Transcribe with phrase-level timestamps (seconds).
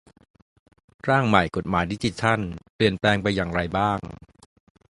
[1.09, 2.39] ร่างใหม่กฎหมายดิจิทัล
[2.75, 3.99] เปลี่ยนแปลงไปอย่างไรบ้าง